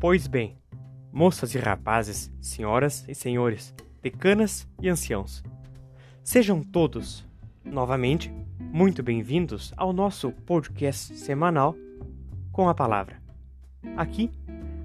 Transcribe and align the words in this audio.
Pois 0.00 0.26
bem, 0.26 0.56
moças 1.12 1.54
e 1.54 1.58
rapazes, 1.58 2.32
senhoras 2.40 3.04
e 3.06 3.14
senhores, 3.14 3.74
decanas 4.00 4.66
e 4.80 4.88
anciãos, 4.88 5.42
sejam 6.24 6.62
todos, 6.62 7.28
novamente, 7.62 8.32
muito 8.58 9.02
bem-vindos 9.02 9.74
ao 9.76 9.92
nosso 9.92 10.32
podcast 10.32 11.14
semanal 11.18 11.76
com 12.50 12.66
a 12.66 12.74
palavra. 12.74 13.20
Aqui, 13.94 14.30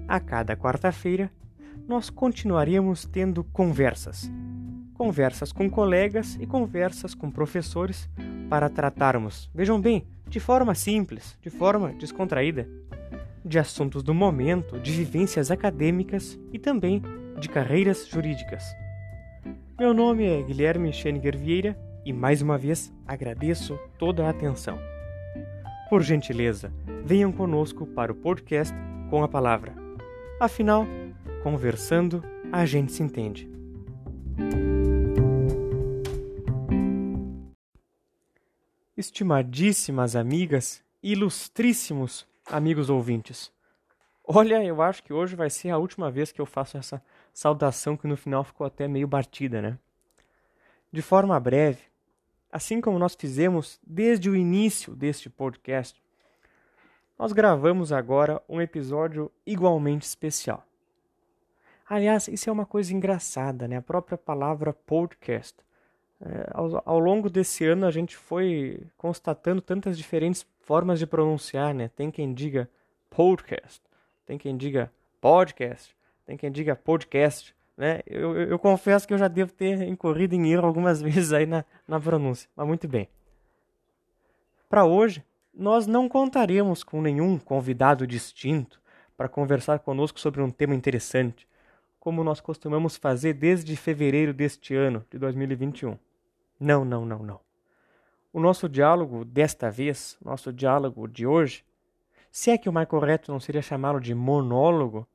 a 0.06 0.20
cada 0.20 0.54
quarta-feira, 0.54 1.32
nós 1.88 2.10
continuaremos 2.10 3.06
tendo 3.06 3.42
conversas. 3.42 4.30
Conversas 4.92 5.50
com 5.50 5.70
colegas 5.70 6.36
e 6.38 6.46
conversas 6.46 7.14
com 7.14 7.30
professores 7.30 8.06
para 8.50 8.68
tratarmos, 8.68 9.50
vejam 9.54 9.80
bem, 9.80 10.06
de 10.28 10.38
forma 10.40 10.74
simples, 10.74 11.38
de 11.40 11.48
forma 11.48 11.94
descontraída, 11.94 12.68
de 13.46 13.60
assuntos 13.60 14.02
do 14.02 14.12
momento, 14.12 14.80
de 14.80 14.90
vivências 14.90 15.52
acadêmicas 15.52 16.38
e 16.52 16.58
também 16.58 17.00
de 17.38 17.48
carreiras 17.48 18.08
jurídicas. 18.08 18.64
Meu 19.78 19.94
nome 19.94 20.24
é 20.26 20.42
Guilherme 20.42 20.92
Scheninger 20.92 21.38
Vieira 21.38 21.78
e 22.04 22.12
mais 22.12 22.42
uma 22.42 22.58
vez 22.58 22.92
agradeço 23.06 23.78
toda 23.98 24.26
a 24.26 24.30
atenção. 24.30 24.78
Por 25.88 26.02
gentileza, 26.02 26.72
venham 27.04 27.30
conosco 27.30 27.86
para 27.86 28.10
o 28.10 28.16
podcast 28.16 28.74
com 29.10 29.22
a 29.22 29.28
palavra. 29.28 29.72
Afinal, 30.40 30.84
conversando, 31.44 32.24
a 32.50 32.66
gente 32.66 32.90
se 32.90 33.02
entende. 33.02 33.48
Estimadíssimas 38.96 40.16
amigas, 40.16 40.82
ilustríssimos 41.00 42.26
amigos 42.46 42.90
ouvintes. 42.90 43.52
Olha, 44.24 44.62
eu 44.64 44.82
acho 44.82 45.02
que 45.02 45.12
hoje 45.12 45.36
vai 45.36 45.48
ser 45.50 45.70
a 45.70 45.78
última 45.78 46.10
vez 46.10 46.32
que 46.32 46.40
eu 46.40 46.46
faço 46.46 46.76
essa 46.76 47.02
saudação 47.32 47.96
que 47.96 48.06
no 48.06 48.16
final 48.16 48.42
ficou 48.42 48.66
até 48.66 48.88
meio 48.88 49.06
batida, 49.06 49.62
né? 49.62 49.78
De 50.92 51.02
forma 51.02 51.38
breve, 51.38 51.82
assim 52.50 52.80
como 52.80 52.98
nós 52.98 53.14
fizemos 53.14 53.78
desde 53.86 54.28
o 54.30 54.34
início 54.34 54.94
deste 54.94 55.30
podcast, 55.30 56.02
nós 57.18 57.32
gravamos 57.32 57.92
agora 57.92 58.42
um 58.48 58.60
episódio 58.60 59.30
igualmente 59.46 60.04
especial. 60.04 60.66
Aliás, 61.88 62.26
isso 62.28 62.50
é 62.50 62.52
uma 62.52 62.66
coisa 62.66 62.92
engraçada, 62.92 63.68
né? 63.68 63.76
A 63.76 63.82
própria 63.82 64.18
palavra 64.18 64.72
podcast. 64.72 65.65
É, 66.20 66.50
ao, 66.52 66.82
ao, 66.84 66.98
longo 66.98 67.28
desse 67.28 67.64
ano 67.66 67.86
a 67.86 67.90
gente 67.90 68.16
foi 68.16 68.82
constatando 68.96 69.60
tantas 69.60 69.98
diferentes 69.98 70.46
formas 70.60 70.98
de 70.98 71.06
pronunciar, 71.06 71.74
né? 71.74 71.88
Tem 71.94 72.10
quem 72.10 72.32
diga 72.32 72.68
podcast, 73.10 73.82
tem 74.24 74.38
quem 74.38 74.56
diga 74.56 74.90
podcast, 75.20 75.94
tem 76.24 76.36
quem 76.36 76.50
diga 76.50 76.74
podcast, 76.74 77.54
né? 77.76 78.00
Eu, 78.06 78.34
eu, 78.34 78.48
eu 78.50 78.58
confesso 78.58 79.06
que 79.06 79.12
eu 79.12 79.18
já 79.18 79.28
devo 79.28 79.52
ter 79.52 79.82
incorrido 79.82 80.34
em 80.34 80.50
erro 80.50 80.66
algumas 80.66 81.00
vezes 81.02 81.32
aí 81.32 81.44
na, 81.44 81.64
na 81.86 82.00
pronúncia, 82.00 82.48
mas 82.56 82.66
muito 82.66 82.88
bem. 82.88 83.08
Para 84.68 84.84
hoje, 84.84 85.22
nós 85.54 85.86
não 85.86 86.08
contaremos 86.08 86.82
com 86.82 87.00
nenhum 87.00 87.38
convidado 87.38 88.06
distinto 88.06 88.80
para 89.16 89.28
conversar 89.28 89.78
conosco 89.80 90.18
sobre 90.18 90.42
um 90.42 90.50
tema 90.50 90.74
interessante, 90.74 91.46
como 92.00 92.24
nós 92.24 92.40
costumamos 92.40 92.96
fazer 92.96 93.34
desde 93.34 93.76
fevereiro 93.76 94.32
deste 94.32 94.74
ano, 94.74 95.04
de 95.10 95.18
2021. 95.18 95.96
Não, 96.58 96.84
não, 96.84 97.04
não, 97.04 97.18
não. 97.18 97.40
O 98.32 98.40
nosso 98.40 98.68
diálogo 98.68 99.24
desta 99.24 99.70
vez, 99.70 100.16
nosso 100.24 100.52
diálogo 100.52 101.08
de 101.08 101.26
hoje, 101.26 101.64
se 102.30 102.50
é 102.50 102.58
que 102.58 102.68
o 102.68 102.72
mais 102.72 102.88
correto 102.88 103.32
não 103.32 103.40
seria 103.40 103.62
chamá-lo 103.62 104.00
de 104.00 104.14
monólogo, 104.14 105.06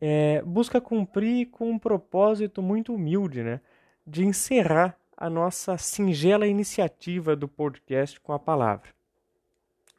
é, 0.00 0.42
busca 0.42 0.80
cumprir 0.80 1.46
com 1.46 1.70
um 1.70 1.78
propósito 1.78 2.60
muito 2.60 2.94
humilde, 2.94 3.42
né? 3.42 3.60
De 4.06 4.24
encerrar 4.24 4.98
a 5.16 5.30
nossa 5.30 5.78
singela 5.78 6.46
iniciativa 6.46 7.34
do 7.34 7.48
podcast 7.48 8.20
com 8.20 8.32
a 8.32 8.38
palavra. 8.38 8.90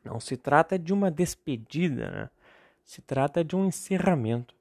Não 0.04 0.20
se 0.20 0.38
trata 0.38 0.78
de 0.78 0.94
uma 0.94 1.10
despedida, 1.10 2.12
né? 2.12 2.30
se 2.86 3.02
trata 3.02 3.44
de 3.44 3.56
um 3.56 3.66
encerramento. 3.66 4.56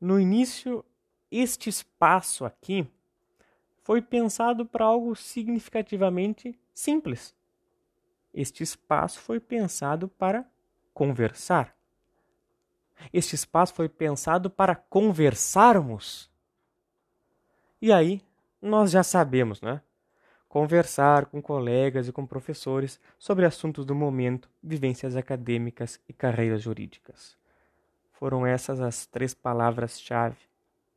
No 0.00 0.20
início, 0.20 0.84
este 1.30 1.68
espaço 1.68 2.44
aqui 2.44 2.86
foi 3.86 4.02
pensado 4.02 4.66
para 4.66 4.84
algo 4.84 5.14
significativamente 5.14 6.58
simples. 6.74 7.32
Este 8.34 8.64
espaço 8.64 9.20
foi 9.20 9.38
pensado 9.38 10.08
para 10.08 10.44
conversar. 10.92 11.72
Este 13.12 13.36
espaço 13.36 13.72
foi 13.74 13.88
pensado 13.88 14.50
para 14.50 14.74
conversarmos. 14.74 16.28
E 17.80 17.92
aí, 17.92 18.20
nós 18.60 18.90
já 18.90 19.04
sabemos, 19.04 19.62
né? 19.62 19.80
Conversar 20.48 21.26
com 21.26 21.40
colegas 21.40 22.08
e 22.08 22.12
com 22.12 22.26
professores 22.26 22.98
sobre 23.16 23.46
assuntos 23.46 23.86
do 23.86 23.94
momento, 23.94 24.50
vivências 24.60 25.14
acadêmicas 25.14 26.00
e 26.08 26.12
carreiras 26.12 26.60
jurídicas. 26.60 27.38
Foram 28.14 28.44
essas 28.44 28.80
as 28.80 29.06
três 29.06 29.32
palavras-chave, 29.32 30.40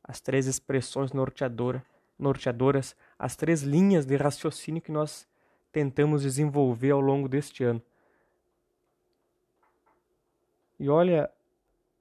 as 0.02 0.20
três 0.20 0.48
expressões 0.48 1.12
norteadoras 1.12 1.82
norteadoras 2.20 2.94
as 3.18 3.34
três 3.36 3.62
linhas 3.62 4.04
de 4.04 4.16
raciocínio 4.16 4.82
que 4.82 4.92
nós 4.92 5.26
tentamos 5.72 6.22
desenvolver 6.22 6.90
ao 6.90 7.00
longo 7.00 7.28
deste 7.28 7.64
ano. 7.64 7.82
E 10.78 10.88
olha, 10.88 11.30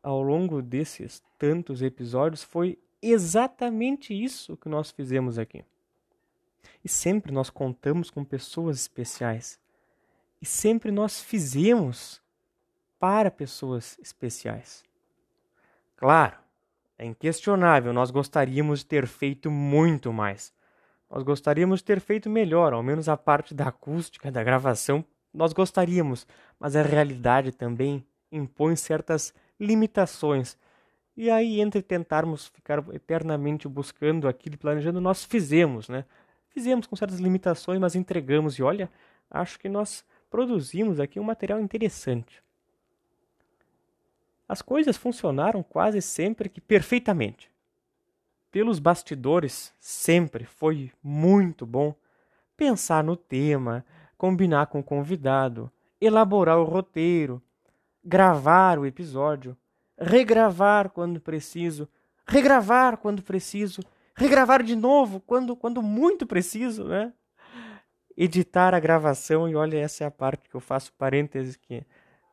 ao 0.01 0.21
longo 0.21 0.61
desses 0.61 1.21
tantos 1.37 1.81
episódios, 1.81 2.43
foi 2.43 2.79
exatamente 3.01 4.13
isso 4.13 4.57
que 4.57 4.69
nós 4.69 4.91
fizemos 4.91 5.37
aqui. 5.37 5.63
E 6.83 6.89
sempre 6.89 7.31
nós 7.31 7.49
contamos 7.49 8.09
com 8.09 8.23
pessoas 8.23 8.77
especiais. 8.77 9.59
E 10.41 10.45
sempre 10.45 10.91
nós 10.91 11.21
fizemos 11.21 12.21
para 12.97 13.29
pessoas 13.29 13.97
especiais. 13.99 14.83
Claro, 15.95 16.37
é 16.99 17.05
inquestionável, 17.05 17.93
nós 17.93 18.11
gostaríamos 18.11 18.79
de 18.79 18.85
ter 18.85 19.07
feito 19.07 19.49
muito 19.49 20.11
mais. 20.11 20.53
Nós 21.09 21.23
gostaríamos 21.23 21.79
de 21.79 21.85
ter 21.85 22.01
feito 22.01 22.29
melhor, 22.29 22.73
ao 22.73 22.83
menos 22.83 23.07
a 23.07 23.15
parte 23.15 23.53
da 23.53 23.69
acústica, 23.69 24.29
da 24.29 24.43
gravação, 24.43 25.03
nós 25.33 25.53
gostaríamos, 25.53 26.27
mas 26.59 26.75
a 26.75 26.81
realidade 26.81 27.53
também 27.53 28.05
impõe 28.29 28.75
certas 28.75 29.33
limitações. 29.57 30.57
E 31.15 31.29
aí, 31.29 31.61
entre 31.61 31.81
tentarmos 31.81 32.47
ficar 32.47 32.83
eternamente 32.93 33.67
buscando 33.67 34.27
aquilo, 34.27 34.57
planejando, 34.57 34.99
nós 34.99 35.23
fizemos, 35.23 35.87
né? 35.87 36.03
Fizemos 36.49 36.85
com 36.85 36.97
certas 36.97 37.19
limitações, 37.19 37.79
mas 37.79 37.95
entregamos. 37.95 38.59
E 38.59 38.63
olha, 38.63 38.89
acho 39.29 39.57
que 39.57 39.69
nós 39.69 40.03
produzimos 40.29 40.99
aqui 40.99 41.19
um 41.19 41.23
material 41.23 41.61
interessante. 41.61 42.43
As 44.49 44.63
coisas 44.63 44.97
funcionaram 44.97 45.61
quase 45.61 46.01
sempre 46.01 46.49
que 46.49 46.59
perfeitamente. 46.59 47.51
Pelos 48.51 48.79
bastidores, 48.79 49.71
sempre 49.79 50.43
foi 50.43 50.91
muito 51.03 51.67
bom 51.67 51.93
pensar 52.57 53.03
no 53.03 53.15
tema, 53.15 53.85
combinar 54.17 54.65
com 54.65 54.79
o 54.79 54.83
convidado, 54.83 55.71
elaborar 56.01 56.57
o 56.57 56.63
roteiro, 56.63 57.39
gravar 58.03 58.79
o 58.79 58.87
episódio, 58.87 59.55
regravar 59.95 60.89
quando 60.89 61.21
preciso, 61.21 61.87
regravar 62.25 62.97
quando 62.97 63.21
preciso, 63.21 63.81
regravar 64.15 64.63
de 64.63 64.75
novo 64.75 65.19
quando, 65.19 65.55
quando 65.55 65.83
muito 65.83 66.25
preciso, 66.25 66.85
né? 66.85 67.13
Editar 68.17 68.73
a 68.73 68.79
gravação, 68.79 69.47
e 69.47 69.55
olha, 69.55 69.77
essa 69.77 70.03
é 70.03 70.07
a 70.07 70.11
parte 70.11 70.49
que 70.49 70.55
eu 70.55 70.59
faço 70.59 70.91
parênteses 70.93 71.55
que 71.55 71.85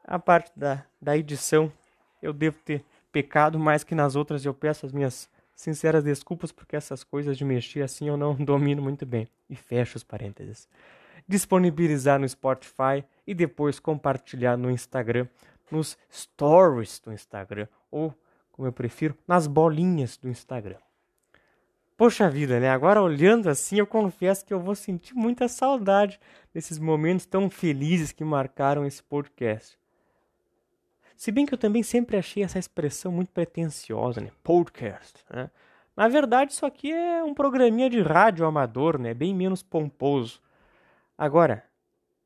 a 0.02 0.18
parte 0.18 0.50
da, 0.56 0.82
da 1.00 1.14
edição 1.14 1.70
eu 2.22 2.32
devo 2.32 2.58
ter 2.64 2.84
pecado 3.12 3.58
mais 3.58 3.84
que 3.84 3.94
nas 3.94 4.16
outras. 4.16 4.44
Eu 4.44 4.54
peço 4.54 4.86
as 4.86 4.92
minhas 4.92 5.28
sinceras 5.54 6.04
desculpas 6.04 6.52
porque 6.52 6.76
essas 6.76 7.02
coisas 7.02 7.36
de 7.36 7.44
mexer 7.44 7.82
assim 7.82 8.08
eu 8.08 8.16
não 8.16 8.34
domino 8.44 8.82
muito 8.82 9.06
bem. 9.06 9.26
E 9.48 9.56
fecho 9.56 9.96
os 9.96 10.04
parênteses. 10.04 10.68
Disponibilizar 11.26 12.18
no 12.20 12.28
Spotify 12.28 13.04
e 13.26 13.34
depois 13.34 13.80
compartilhar 13.80 14.56
no 14.56 14.70
Instagram, 14.70 15.26
nos 15.70 15.98
stories 16.12 17.00
do 17.00 17.12
Instagram 17.12 17.66
ou, 17.90 18.14
como 18.52 18.68
eu 18.68 18.72
prefiro, 18.72 19.16
nas 19.26 19.46
bolinhas 19.46 20.16
do 20.16 20.28
Instagram. 20.28 20.78
Poxa 21.96 22.28
vida, 22.28 22.60
né? 22.60 22.68
Agora 22.68 23.00
olhando 23.00 23.48
assim, 23.48 23.78
eu 23.78 23.86
confesso 23.86 24.44
que 24.44 24.52
eu 24.52 24.60
vou 24.60 24.74
sentir 24.74 25.14
muita 25.14 25.48
saudade 25.48 26.20
desses 26.52 26.78
momentos 26.78 27.24
tão 27.24 27.48
felizes 27.48 28.12
que 28.12 28.22
marcaram 28.22 28.84
esse 28.84 29.02
podcast. 29.02 29.78
Se 31.16 31.32
bem 31.32 31.46
que 31.46 31.54
eu 31.54 31.58
também 31.58 31.82
sempre 31.82 32.16
achei 32.16 32.42
essa 32.42 32.58
expressão 32.58 33.10
muito 33.10 33.32
pretensiosa, 33.32 34.20
né? 34.20 34.30
Podcast, 34.42 35.24
né? 35.30 35.50
Na 35.96 36.08
verdade, 36.08 36.52
isso 36.52 36.66
aqui 36.66 36.92
é 36.92 37.24
um 37.24 37.32
programinha 37.32 37.88
de 37.88 38.02
rádio 38.02 38.44
amador, 38.44 38.98
né? 38.98 39.14
Bem 39.14 39.34
menos 39.34 39.62
pomposo. 39.62 40.42
Agora, 41.16 41.64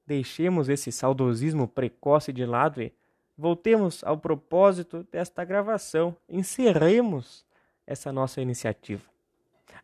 deixemos 0.04 0.68
esse 0.68 0.90
saudosismo 0.90 1.68
precoce 1.68 2.32
de 2.32 2.44
lado 2.44 2.82
e 2.82 2.92
voltemos 3.38 4.02
ao 4.02 4.18
propósito 4.18 5.06
desta 5.10 5.44
gravação, 5.44 6.16
encerremos 6.28 7.46
essa 7.86 8.12
nossa 8.12 8.40
iniciativa. 8.40 9.04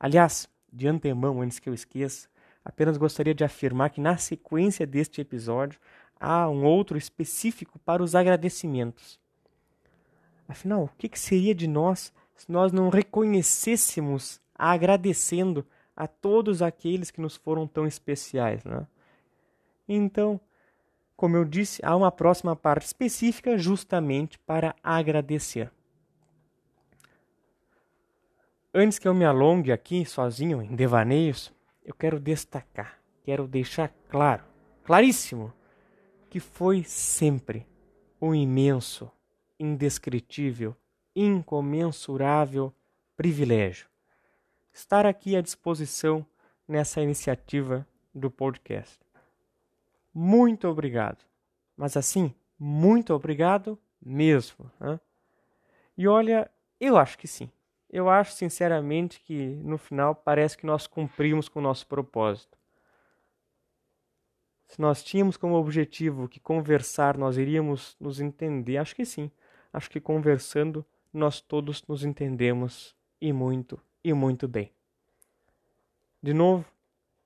Aliás, 0.00 0.49
de 0.73 0.88
antemão, 0.88 1.41
antes 1.41 1.61
que 1.61 1.69
eu 1.69 1.75
esqueça, 1.75 2.29
apenas 2.64 2.97
gostaria 2.97 3.35
de 3.35 3.44
afirmar 3.44 3.91
que 3.91 4.00
na 4.00 4.17
sequência 4.17 4.85
deste 4.85 5.20
episódio 5.20 5.79
há 6.19 6.49
um 6.49 6.65
outro 6.65 6.97
específico 6.97 7.79
para 7.79 8.03
os 8.03 8.15
agradecimentos. 8.15 9.21
Afinal, 10.49 10.85
o 10.85 10.89
que, 10.97 11.19
seria 11.19 11.55
de 11.55 11.67
nós 11.67 12.13
se 12.35 12.51
nós 12.51 12.73
não 12.73 12.89
reconhecêssemos 12.89 14.41
agradecendo 14.55 15.67
a 15.95 16.07
todos 16.07 16.63
aqueles 16.63 17.11
que 17.11 17.21
nos 17.21 17.37
foram 17.37 17.67
tão 17.67 17.87
especiais? 17.87 18.65
Né? 18.65 18.87
Então, 19.89 20.41
como 21.17 21.37
eu 21.37 21.45
disse, 21.45 21.81
há 21.85 21.97
uma 21.97 22.13
próxima 22.13 22.55
parte 22.55 22.87
específica 22.87 23.57
justamente 23.57 24.39
para 24.39 24.75
agradecer. 24.83 25.73
Antes 28.73 28.99
que 28.99 29.09
eu 29.09 29.15
me 29.15 29.25
alongue 29.25 29.73
aqui 29.73 30.05
sozinho 30.05 30.61
em 30.61 30.77
devaneios, 30.77 31.51
eu 31.83 31.95
quero 31.95 32.21
destacar, 32.21 32.99
quero 33.25 33.49
deixar 33.49 33.91
claro, 34.11 34.45
claríssimo, 34.85 35.51
que 36.28 36.40
foi 36.40 36.84
sempre 36.84 37.67
um 38.20 38.34
imenso, 38.34 39.11
indescritível, 39.58 40.76
incomensurável 41.14 42.73
privilégio 43.17 43.88
estar 44.76 45.06
aqui 45.06 45.34
à 45.34 45.40
disposição 45.40 46.25
nessa 46.69 47.00
iniciativa 47.00 47.87
do 48.14 48.31
podcast. 48.31 48.99
Muito 50.12 50.69
obrigado. 50.69 51.25
Mas 51.75 51.96
assim, 51.96 52.34
muito 52.58 53.14
obrigado 53.14 53.78
mesmo. 54.00 54.70
Né? 54.78 55.00
E 55.96 56.06
olha, 56.06 56.50
eu 56.78 56.99
acho 56.99 57.17
que 57.17 57.26
sim. 57.26 57.50
Eu 57.88 58.11
acho 58.11 58.32
sinceramente 58.32 59.20
que 59.20 59.46
no 59.62 59.78
final 59.78 60.14
parece 60.14 60.58
que 60.58 60.67
nós 60.67 60.87
cumprimos 60.87 61.49
com 61.49 61.58
o 61.58 61.62
nosso 61.62 61.87
propósito. 61.87 62.58
Se 64.76 64.82
nós 64.82 65.02
tínhamos 65.02 65.38
como 65.38 65.55
objetivo 65.55 66.28
que 66.28 66.38
conversar 66.38 67.17
nós 67.17 67.38
iríamos 67.38 67.96
nos 67.99 68.20
entender, 68.20 68.76
acho 68.76 68.94
que 68.94 69.06
sim. 69.06 69.31
Acho 69.73 69.88
que 69.88 69.99
conversando 69.99 70.84
nós 71.11 71.40
todos 71.40 71.82
nos 71.87 72.05
entendemos 72.05 72.94
e 73.19 73.32
muito, 73.32 73.81
e 74.05 74.12
muito 74.12 74.46
bem. 74.46 74.70
De 76.23 76.34
novo, 76.34 76.70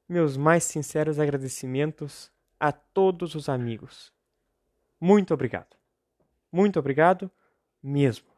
meus 0.08 0.37
mais 0.37 0.62
sinceros 0.62 1.19
agradecimentos 1.19 2.31
a 2.58 2.70
todos 2.70 3.35
os 3.35 3.49
amigos. 3.49 4.12
Muito 5.00 5.35
obrigado. 5.35 5.76
Muito 6.52 6.79
obrigado 6.79 7.29
mesmo. 7.82 8.29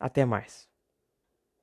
Até 0.00 0.24
mais. 0.24 0.71